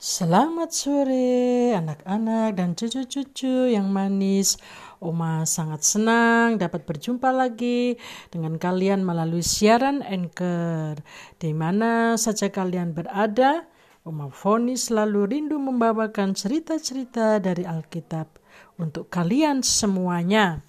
[0.00, 4.56] Selamat sore anak-anak dan cucu-cucu yang manis.
[4.96, 8.00] Oma sangat senang dapat berjumpa lagi
[8.32, 11.04] dengan kalian melalui siaran Anchor.
[11.36, 13.68] Di mana saja kalian berada,
[14.00, 18.40] Oma Foni selalu rindu membawakan cerita-cerita dari Alkitab
[18.80, 20.64] untuk kalian semuanya.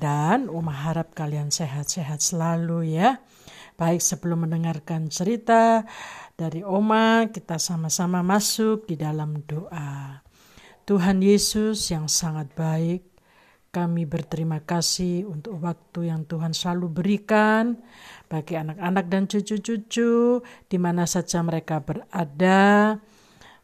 [0.00, 3.20] Dan Oma harap kalian sehat-sehat selalu ya.
[3.76, 5.84] Baik sebelum mendengarkan cerita,
[6.36, 10.24] dari Oma, kita sama-sama masuk di dalam doa.
[10.82, 13.06] Tuhan Yesus yang sangat baik,
[13.72, 17.80] kami berterima kasih untuk waktu yang Tuhan selalu berikan
[18.28, 23.00] bagi anak-anak dan cucu-cucu di mana saja mereka berada.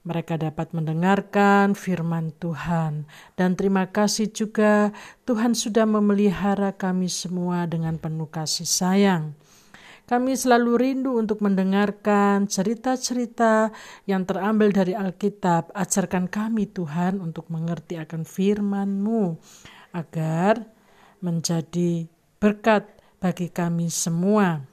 [0.09, 3.05] Mereka dapat mendengarkan firman Tuhan,
[3.37, 4.97] dan terima kasih juga
[5.29, 9.37] Tuhan sudah memelihara kami semua dengan penuh kasih sayang.
[10.09, 13.69] Kami selalu rindu untuk mendengarkan cerita-cerita
[14.09, 15.69] yang terambil dari Alkitab.
[15.77, 19.37] Ajarkan kami Tuhan untuk mengerti akan firman-Mu
[19.93, 20.65] agar
[21.21, 22.09] menjadi
[22.41, 22.89] berkat
[23.21, 24.65] bagi kami semua.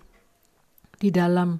[0.95, 1.59] Di dalam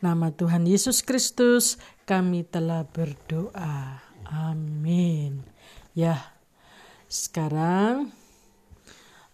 [0.00, 1.76] nama Tuhan Yesus Kristus
[2.08, 4.00] kami telah berdoa.
[4.32, 5.44] Amin.
[5.92, 6.32] Ya,
[7.04, 8.16] sekarang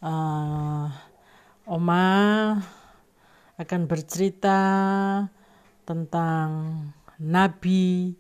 [0.03, 0.91] uh,
[1.71, 2.11] Oma
[3.57, 4.61] akan bercerita
[5.89, 6.49] tentang
[7.17, 8.13] Nabi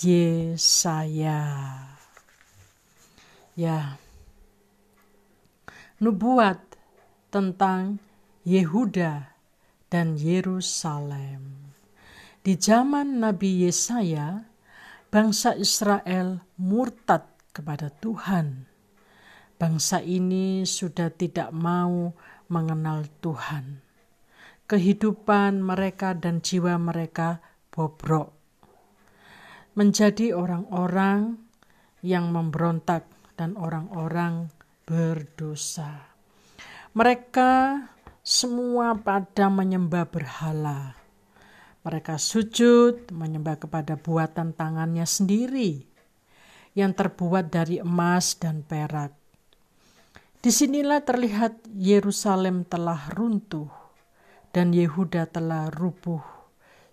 [0.00, 1.44] Yesaya.
[3.58, 4.00] Ya,
[6.00, 6.62] nubuat
[7.28, 8.00] tentang
[8.48, 9.28] Yehuda
[9.92, 11.74] dan Yerusalem.
[12.40, 14.48] Di zaman Nabi Yesaya,
[15.12, 18.64] bangsa Israel murtad kepada Tuhan.
[19.58, 22.14] Bangsa ini sudah tidak mau
[22.48, 23.87] mengenal Tuhan
[24.68, 27.40] kehidupan mereka dan jiwa mereka
[27.72, 28.36] bobrok.
[29.72, 31.40] Menjadi orang-orang
[32.04, 33.08] yang memberontak
[33.40, 34.52] dan orang-orang
[34.84, 36.12] berdosa.
[36.92, 37.80] Mereka
[38.20, 40.92] semua pada menyembah berhala.
[41.80, 45.80] Mereka sujud menyembah kepada buatan tangannya sendiri
[46.76, 49.16] yang terbuat dari emas dan perak.
[50.42, 53.77] Di sinilah terlihat Yerusalem telah runtuh
[54.52, 56.20] dan Yehuda telah rubuh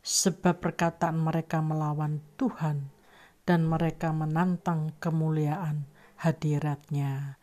[0.05, 2.93] sebab perkataan mereka melawan Tuhan
[3.45, 5.89] dan mereka menantang kemuliaan
[6.21, 7.41] hadiratnya.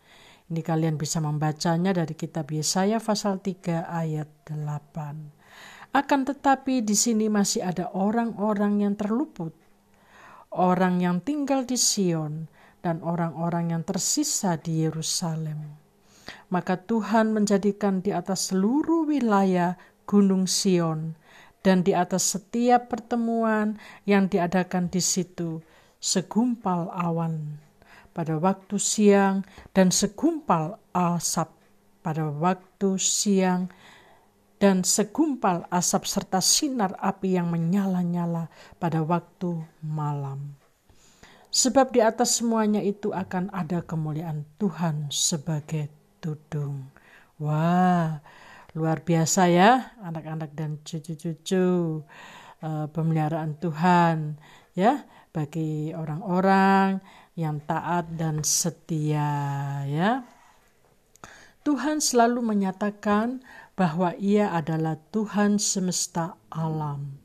[0.53, 5.97] Ini kalian bisa membacanya dari kitab Yesaya pasal 3 ayat 8.
[5.97, 9.53] Akan tetapi di sini masih ada orang-orang yang terluput,
[10.53, 12.53] orang yang tinggal di Sion
[12.85, 15.79] dan orang-orang yang tersisa di Yerusalem.
[16.53, 21.15] Maka Tuhan menjadikan di atas seluruh wilayah Gunung Sion,
[21.63, 25.63] dan di atas setiap pertemuan yang diadakan di situ,
[26.03, 27.63] segumpal awan
[28.13, 31.49] pada waktu siang dan segumpal asap
[32.03, 33.71] pada waktu siang
[34.59, 38.47] dan segumpal asap serta sinar api yang menyala-nyala
[38.79, 40.55] pada waktu malam.
[41.53, 45.91] Sebab di atas semuanya itu akan ada kemuliaan Tuhan sebagai
[46.23, 46.89] tudung.
[47.43, 48.23] Wah,
[48.73, 52.01] luar biasa ya anak-anak dan cucu-cucu
[52.65, 54.41] uh, pemeliharaan Tuhan
[54.73, 57.01] ya bagi orang-orang
[57.37, 59.33] yang taat dan setia
[59.89, 60.25] ya.
[61.63, 63.41] Tuhan selalu menyatakan
[63.79, 67.23] bahwa ia adalah Tuhan semesta alam.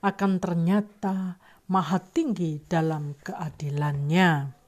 [0.00, 1.36] Akan ternyata
[1.68, 4.59] maha tinggi dalam keadilannya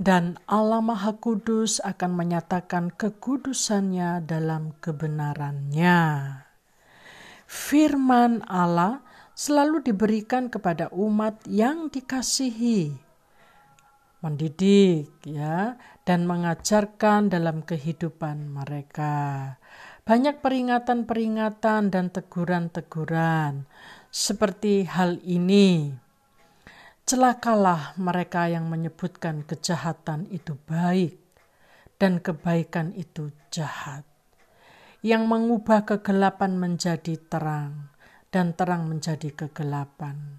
[0.00, 6.00] dan Allah Maha Kudus akan menyatakan kekudusannya dalam kebenarannya.
[7.44, 9.04] Firman Allah
[9.36, 12.96] selalu diberikan kepada umat yang dikasihi,
[14.24, 15.76] mendidik ya
[16.08, 19.60] dan mengajarkan dalam kehidupan mereka.
[20.08, 23.68] Banyak peringatan-peringatan dan teguran-teguran
[24.08, 25.92] seperti hal ini
[27.10, 31.18] Celakalah mereka yang menyebutkan kejahatan itu baik
[31.98, 34.06] dan kebaikan itu jahat,
[35.02, 37.90] yang mengubah kegelapan menjadi terang
[38.30, 40.38] dan terang menjadi kegelapan,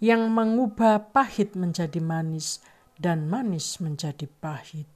[0.00, 2.64] yang mengubah pahit menjadi manis
[2.96, 4.88] dan manis menjadi pahit.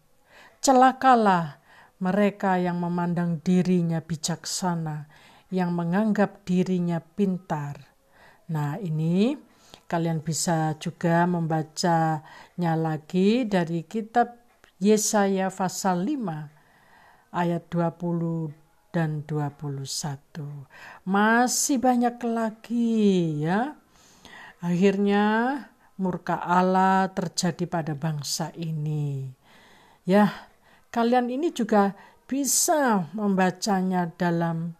[0.64, 1.60] Celakalah
[2.00, 5.04] mereka yang memandang dirinya bijaksana,
[5.52, 7.92] yang menganggap dirinya pintar.
[8.48, 9.49] Nah, ini
[9.90, 14.38] Kalian bisa juga membacanya lagi dari kitab
[14.78, 18.54] Yesaya pasal 5 ayat 20
[18.94, 19.82] dan 21.
[21.02, 23.74] Masih banyak lagi ya.
[24.62, 25.24] Akhirnya
[25.98, 29.26] murka Allah terjadi pada bangsa ini.
[30.06, 30.30] Ya,
[30.94, 31.98] kalian ini juga
[32.30, 34.78] bisa membacanya dalam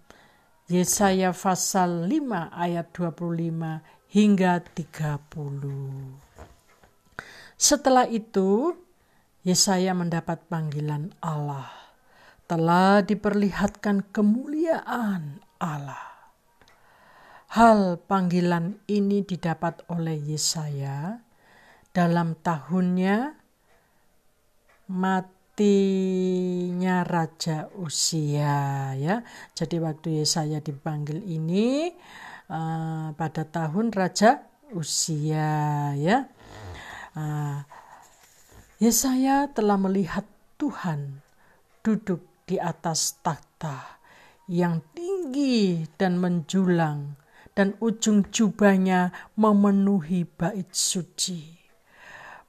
[0.70, 6.18] Yesaya pasal 5 ayat 25 hingga 30.
[7.54, 8.74] Setelah itu,
[9.46, 11.70] Yesaya mendapat panggilan Allah.
[12.50, 16.10] Telah diperlihatkan kemuliaan Allah.
[17.54, 21.22] Hal panggilan ini didapat oleh Yesaya
[21.90, 23.34] dalam tahunnya
[24.90, 25.36] matinya
[27.06, 29.22] Raja Usia ya.
[29.54, 31.90] Jadi waktu Yesaya dipanggil ini
[32.50, 34.44] uh, pada tahun Raja
[34.74, 36.26] Usia ya.
[37.14, 37.62] Uh,
[38.82, 40.26] Yesaya telah melihat
[40.58, 41.22] Tuhan
[41.82, 44.00] duduk di atas takhta
[44.50, 47.14] yang tinggi dan menjulang
[47.54, 51.60] dan ujung jubahnya memenuhi bait suci.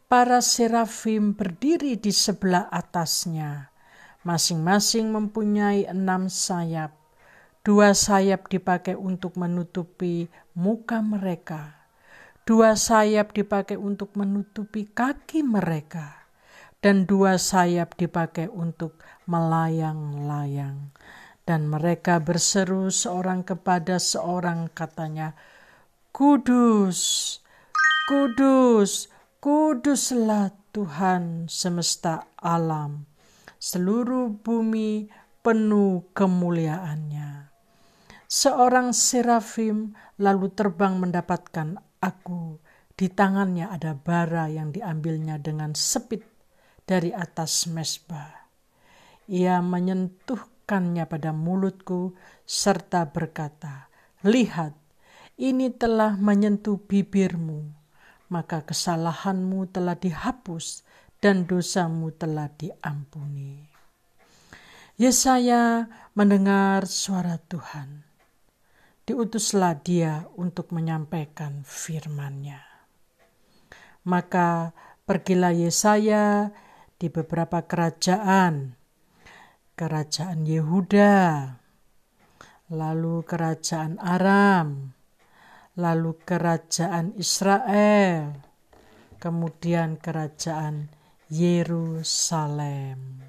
[0.08, 3.72] Para serafim berdiri di sebelah atasnya,
[4.28, 7.01] masing-masing mempunyai enam sayap.
[7.62, 10.26] Dua sayap dipakai untuk menutupi
[10.58, 11.86] muka mereka,
[12.42, 16.26] dua sayap dipakai untuk menutupi kaki mereka,
[16.82, 18.98] dan dua sayap dipakai untuk
[19.30, 20.90] melayang-layang.
[21.46, 25.38] Dan mereka berseru seorang kepada seorang katanya,
[26.10, 26.98] Kudus,
[28.10, 29.06] Kudus,
[29.38, 33.06] Kuduslah Tuhan semesta alam,
[33.62, 35.14] seluruh bumi
[35.46, 37.51] penuh kemuliaannya.
[38.32, 42.64] Seorang serafim lalu terbang mendapatkan aku.
[42.96, 46.24] Di tangannya ada bara yang diambilnya dengan sepit
[46.88, 48.48] dari atas mesbah.
[49.28, 52.16] Ia menyentuh meletakkannya pada mulutku
[52.48, 53.92] serta berkata,
[54.24, 54.72] Lihat,
[55.36, 57.68] ini telah menyentuh bibirmu,
[58.32, 60.88] maka kesalahanmu telah dihapus
[61.20, 63.68] dan dosamu telah diampuni.
[64.96, 68.11] Yesaya mendengar suara Tuhan.
[69.12, 72.64] Diutuslah dia untuk menyampaikan firman-Nya.
[74.08, 74.72] Maka
[75.04, 76.48] pergilah Yesaya
[76.96, 78.80] di beberapa kerajaan
[79.76, 81.44] kerajaan Yehuda,
[82.72, 84.96] lalu kerajaan Aram,
[85.76, 88.32] lalu kerajaan Israel,
[89.20, 90.88] kemudian kerajaan
[91.28, 93.28] Yerusalem.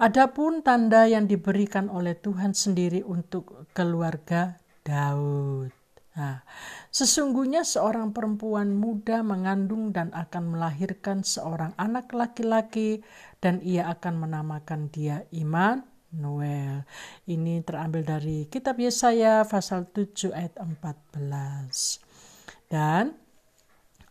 [0.00, 5.68] Adapun tanda yang diberikan oleh Tuhan sendiri untuk keluarga Daud.
[6.16, 6.40] Nah,
[6.88, 13.04] sesungguhnya seorang perempuan muda mengandung dan akan melahirkan seorang anak laki-laki
[13.44, 15.84] dan ia akan menamakan dia Iman
[16.16, 16.88] Noel.
[17.28, 22.72] Ini terambil dari kitab Yesaya pasal 7 ayat 14.
[22.72, 23.12] Dan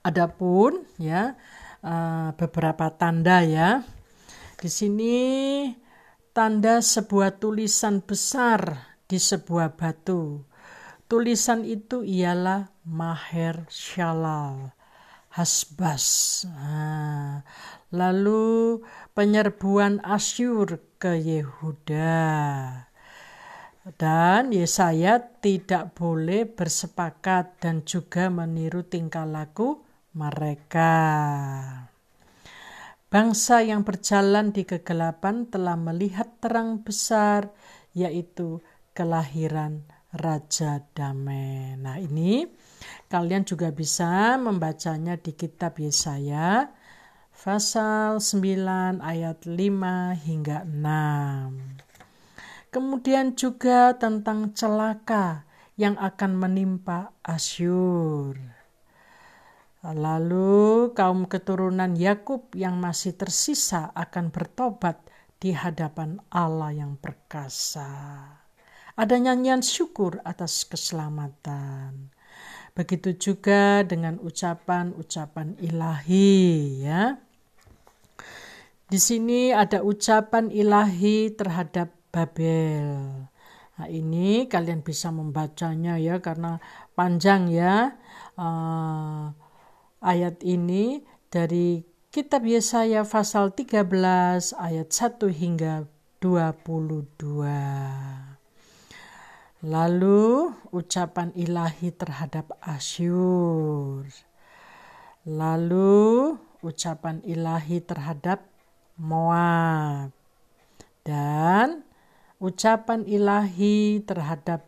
[0.06, 1.34] adapun ya
[1.82, 3.82] uh, beberapa tanda ya.
[4.60, 5.16] Di sini
[6.36, 10.44] tanda sebuah tulisan besar di sebuah batu
[11.10, 14.70] Tulisan itu ialah Maher Shalal,
[15.34, 16.46] Hasbas.
[16.46, 17.42] Nah,
[17.90, 18.86] lalu
[19.18, 22.22] penyerbuan Asyur ke Yehuda.
[23.98, 29.82] Dan Yesaya tidak boleh bersepakat dan juga meniru tingkah laku
[30.14, 30.94] mereka.
[33.10, 37.50] Bangsa yang berjalan di kegelapan telah melihat terang besar,
[37.98, 38.62] yaitu
[38.94, 39.82] kelahiran
[40.14, 41.74] Raja Damai.
[41.74, 42.46] Nah ini
[43.10, 46.70] kalian juga bisa membacanya di kitab Yesaya
[47.34, 49.58] pasal 9 ayat 5
[50.14, 52.70] hingga 6.
[52.70, 55.50] Kemudian juga tentang celaka
[55.82, 58.59] yang akan menimpa Asyur.
[59.80, 65.00] Lalu kaum keturunan Yakub yang masih tersisa akan bertobat
[65.40, 67.88] di hadapan Allah yang perkasa.
[69.00, 72.12] Ada nyanyian syukur atas keselamatan.
[72.76, 76.40] Begitu juga dengan ucapan-ucapan ilahi
[76.84, 77.16] ya.
[78.84, 82.90] Di sini ada ucapan ilahi terhadap Babel.
[83.80, 86.60] Nah, ini kalian bisa membacanya ya karena
[87.00, 87.96] panjang ya
[88.36, 89.32] uh,
[90.00, 95.86] ayat ini dari kitab Yesaya pasal 13 ayat 1 hingga
[96.20, 97.20] 22.
[99.60, 104.08] Lalu ucapan ilahi terhadap Asyur.
[105.28, 108.48] Lalu ucapan ilahi terhadap
[108.96, 110.16] Moab.
[111.04, 111.84] Dan
[112.40, 114.64] ucapan ilahi terhadap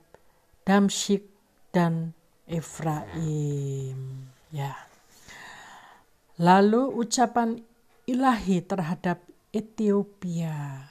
[0.68, 1.24] Damsyik
[1.72, 2.12] dan
[2.44, 4.28] Efraim.
[4.52, 4.91] Ya.
[6.42, 7.62] Lalu ucapan
[8.10, 9.22] ilahi terhadap
[9.54, 10.90] Ethiopia.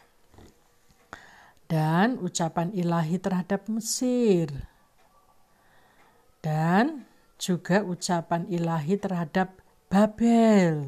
[1.67, 4.47] Dan ucapan ilahi terhadap Mesir.
[6.39, 7.03] Dan
[7.35, 9.59] juga ucapan ilahi terhadap
[9.91, 10.87] Babel.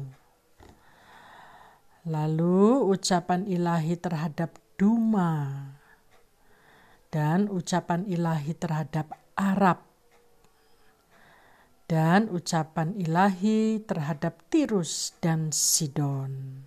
[2.07, 5.59] Lalu ucapan ilahi terhadap Duma.
[7.11, 9.92] Dan ucapan ilahi terhadap Arab
[11.87, 16.63] dan ucapan ilahi terhadap Tirus dan Sidon.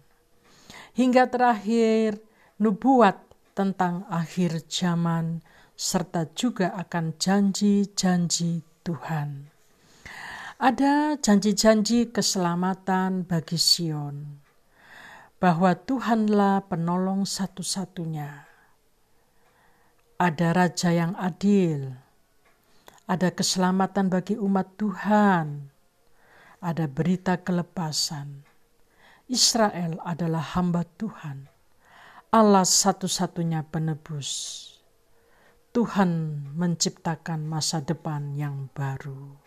[0.97, 2.21] Hingga terakhir
[2.57, 3.21] nubuat
[3.57, 5.41] tentang akhir zaman
[5.77, 9.53] serta juga akan janji-janji Tuhan.
[10.57, 14.41] Ada janji-janji keselamatan bagi Sion
[15.37, 18.49] bahwa Tuhanlah penolong satu-satunya.
[20.17, 21.93] Ada raja yang adil,
[23.07, 25.71] ada keselamatan bagi umat Tuhan,
[26.59, 28.43] ada berita kelepasan.
[29.31, 31.47] Israel adalah hamba Tuhan,
[32.35, 34.63] Allah satu-satunya penebus.
[35.71, 39.39] Tuhan menciptakan masa depan yang baru.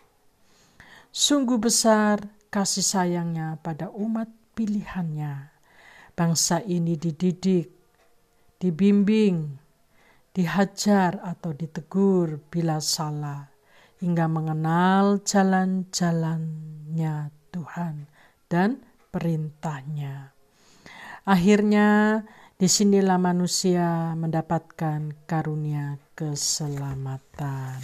[1.10, 5.50] Sungguh besar kasih sayangnya pada umat pilihannya
[6.14, 7.66] bangsa ini dididik,
[8.62, 9.58] dibimbing,
[10.30, 13.49] dihajar atau ditegur bila salah,
[14.00, 18.08] hingga mengenal jalan-jalannya Tuhan
[18.48, 18.80] dan
[19.12, 20.32] perintahnya.
[21.28, 22.24] Akhirnya,
[22.60, 27.80] di sinilah manusia mendapatkan karunia keselamatan.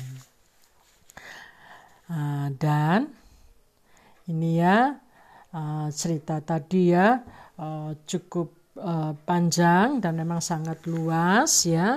[2.06, 3.10] Uh, dan
[4.30, 4.94] ini ya
[5.50, 7.18] uh, cerita tadi ya
[7.58, 8.52] uh, cukup
[9.24, 11.96] panjang dan memang sangat luas ya.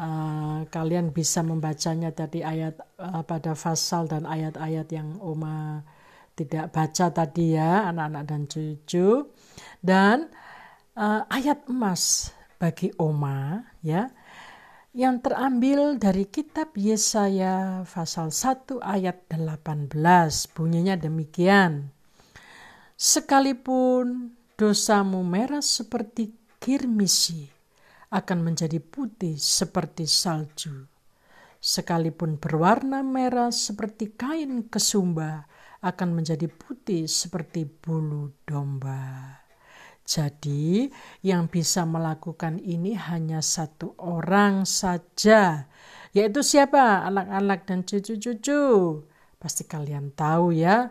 [0.00, 5.84] Uh, kalian bisa membacanya tadi ayat uh, pada fasal dan ayat-ayat yang Oma
[6.32, 9.28] tidak baca tadi ya anak-anak dan cucu.
[9.84, 10.32] Dan
[10.96, 14.08] uh, ayat emas bagi Oma ya
[14.96, 19.92] yang terambil dari kitab Yesaya pasal 1 ayat 18
[20.56, 21.92] bunyinya demikian.
[22.96, 27.59] Sekalipun dosamu merah seperti kirmisi
[28.10, 30.86] akan menjadi putih seperti salju.
[31.62, 35.46] Sekalipun berwarna merah seperti kain kesumba
[35.80, 39.38] akan menjadi putih seperti bulu domba.
[40.02, 40.90] Jadi,
[41.22, 45.70] yang bisa melakukan ini hanya satu orang saja,
[46.10, 47.06] yaitu siapa?
[47.06, 48.62] Anak-anak dan cucu-cucu.
[49.38, 50.90] Pasti kalian tahu ya,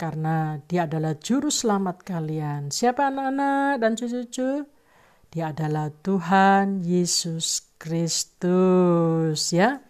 [0.00, 2.72] karena dia adalah juru selamat kalian.
[2.72, 4.64] Siapa anak-anak dan cucu-cucu?
[5.34, 9.82] Dia adalah Tuhan Yesus Kristus ya.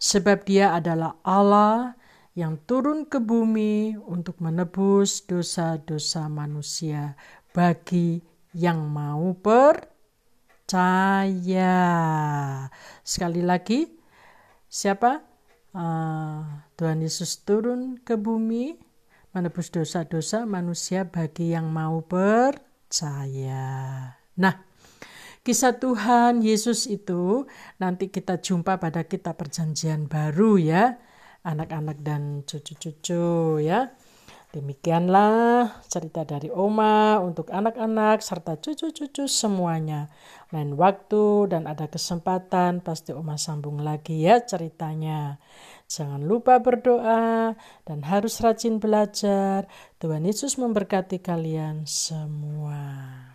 [0.00, 2.00] Sebab dia adalah Allah
[2.32, 7.12] yang turun ke bumi untuk menebus dosa-dosa manusia
[7.52, 8.24] bagi
[8.56, 9.84] yang mau percaya.
[13.04, 13.84] Sekali lagi,
[14.64, 15.20] siapa?
[15.76, 18.80] Uh, Tuhan Yesus turun ke bumi
[19.36, 23.68] menebus dosa-dosa manusia bagi yang mau percaya.
[24.40, 24.69] Nah,
[25.40, 27.48] kisah Tuhan Yesus itu
[27.80, 31.00] nanti kita jumpa pada kitab perjanjian baru ya,
[31.44, 33.94] anak-anak dan cucu-cucu ya.
[34.50, 40.10] Demikianlah cerita dari Oma untuk anak-anak serta cucu-cucu semuanya.
[40.50, 45.38] Lain waktu dan ada kesempatan pasti Oma sambung lagi ya ceritanya.
[45.86, 47.54] Jangan lupa berdoa
[47.86, 49.70] dan harus rajin belajar.
[50.02, 53.29] Tuhan Yesus memberkati kalian semua.